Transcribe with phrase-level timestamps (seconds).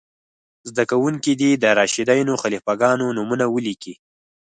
[0.69, 3.93] زده کوونکي دې د راشدینو خلیفه ګانو نومونه ولیکئ.